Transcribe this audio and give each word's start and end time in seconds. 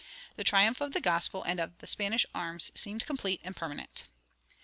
The 0.35 0.43
triumph 0.43 0.81
of 0.81 0.93
the 0.93 0.99
gospel 0.99 1.43
and 1.43 1.59
of 1.59 1.73
Spanish 1.85 2.25
arms 2.33 2.71
seemed 2.73 3.05
complete 3.05 3.39
and 3.43 3.55
permanent. 3.55 4.05